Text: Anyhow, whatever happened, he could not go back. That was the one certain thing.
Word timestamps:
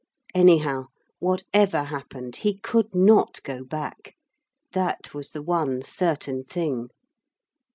Anyhow, 0.33 0.85
whatever 1.19 1.83
happened, 1.83 2.37
he 2.37 2.57
could 2.57 2.95
not 2.95 3.39
go 3.43 3.63
back. 3.63 4.15
That 4.71 5.13
was 5.13 5.29
the 5.29 5.43
one 5.43 5.83
certain 5.83 6.43
thing. 6.43 6.89